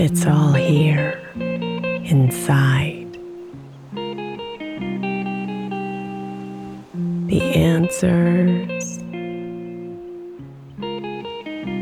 It's 0.00 0.24
all 0.26 0.52
here, 0.52 1.18
inside. 1.34 3.18
The 7.26 7.42
answers, 7.56 8.98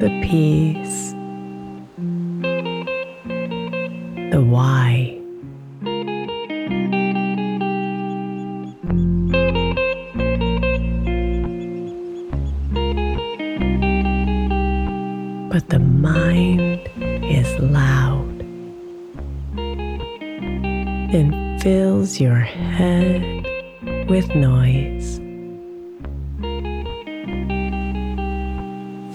the 0.01 0.09
peace, 0.25 1.13
the 4.33 4.41
why. 4.41 4.86
And 21.17 21.63
fills 21.63 22.21
your 22.21 22.41
head 22.41 23.23
with 24.07 24.29
noise, 24.35 25.17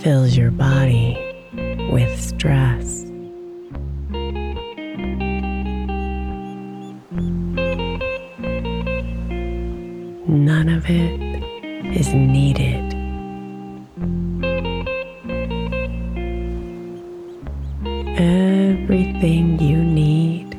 fills 0.01 0.35
your 0.35 0.49
body 0.49 1.15
with 1.91 2.19
stress. 2.19 3.03
None 10.27 10.69
of 10.69 10.89
it 10.89 11.21
is 11.95 12.11
needed. 12.15 12.95
Everything 18.17 19.59
you 19.59 19.83
need 19.83 20.50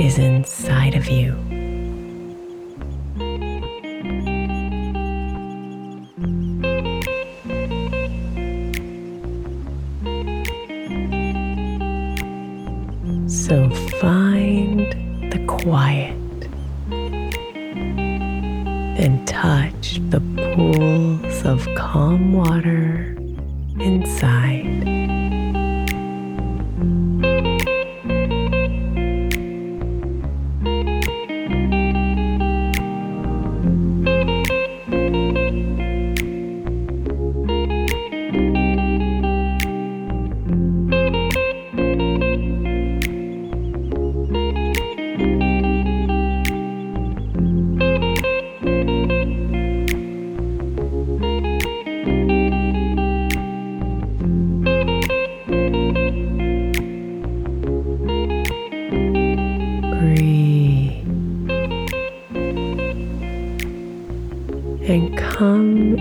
is 0.00 0.16
inside 0.18 0.94
of 0.94 1.08
you. 1.08 1.49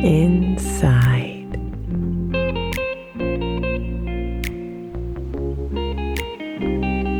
Inside. 0.04 1.46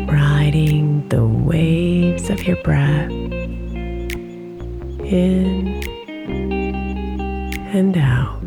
Riding 0.10 1.08
the 1.10 1.26
waves 1.26 2.30
of 2.30 2.44
your 2.44 2.56
breath 2.58 3.12
in 5.12 5.84
and 7.74 7.98
out. 7.98 8.40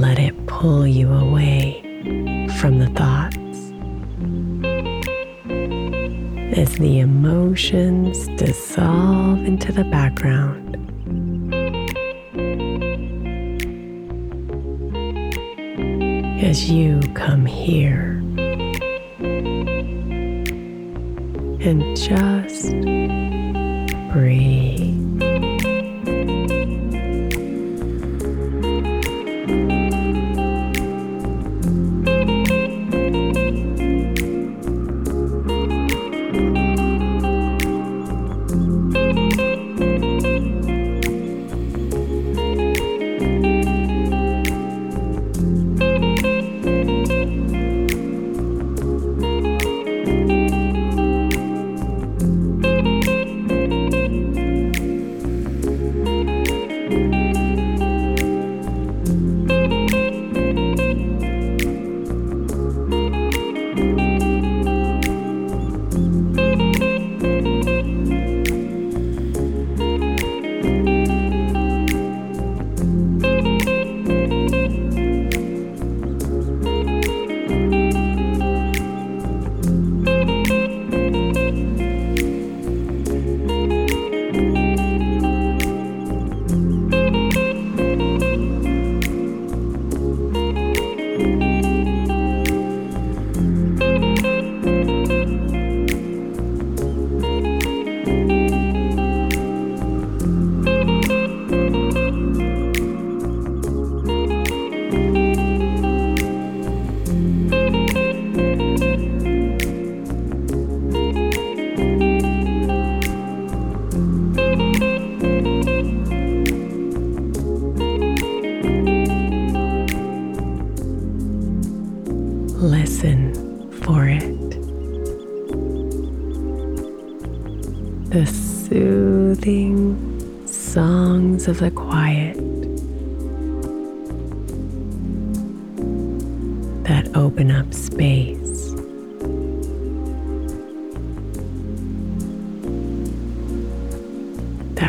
Let 0.00 0.18
it 0.18 0.46
pull 0.46 0.86
you 0.86 1.12
away 1.12 1.82
from 2.60 2.78
the 2.78 2.86
thoughts 2.90 3.15
the 6.78 6.98
emotions 6.98 8.28
dissolve 8.36 9.42
into 9.44 9.72
the 9.72 9.84
background. 9.84 10.76
As 16.42 16.70
you 16.70 17.00
come 17.14 17.46
here 17.46 18.22
and 21.66 21.96
just 21.96 22.72
breathe. 24.12 25.25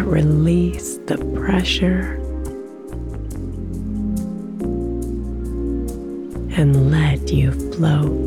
Release 0.07 0.97
the 1.05 1.17
pressure 1.35 2.15
and 6.57 6.89
let 6.91 7.31
you 7.31 7.51
float. 7.73 8.26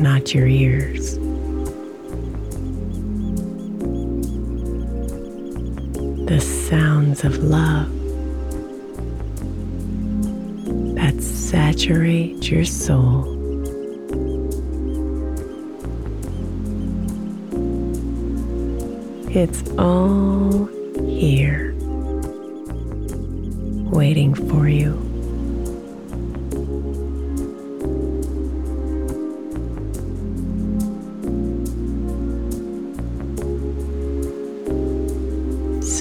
Not 0.00 0.34
your 0.34 0.46
ears. 0.46 1.18
The 6.26 6.40
sounds 6.40 7.24
of 7.24 7.38
love 7.38 7.92
that 10.96 11.22
saturate 11.22 12.50
your 12.50 12.64
soul. 12.64 13.34
It's 19.30 19.62
all 19.78 20.66
here, 21.06 21.74
waiting 23.90 24.34
for 24.34 24.68
you. 24.68 25.05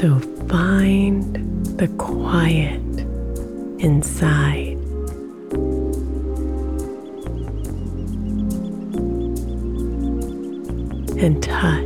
So 0.06 0.20
find 0.48 1.36
the 1.80 1.88
quiet 1.98 2.80
inside. 3.80 4.78
And 11.18 11.42
touch 11.42 11.85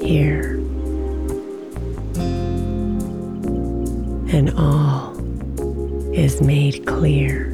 here. 0.00 0.58
And 4.34 4.50
all 4.56 5.12
is 6.14 6.40
made 6.40 6.86
clear. 6.86 7.51